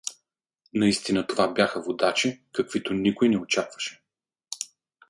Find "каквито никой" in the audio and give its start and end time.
2.53-3.29